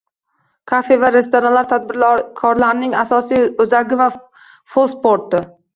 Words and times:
Kafe 0.71 0.97
va 1.03 1.11
restoranlar 1.15 1.69
tadbirkorlarning 1.75 2.99
asosiy 3.05 3.47
oʻzagi 3.67 4.05
va 4.05 4.13
forposti. 4.77 5.49